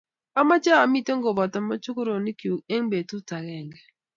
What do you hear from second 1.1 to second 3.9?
kopoto mokochoronikyuk eng ni petut akenge